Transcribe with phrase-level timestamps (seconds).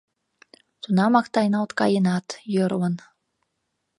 [0.81, 2.95] Тунамак тайналт каенат, йӧрлын.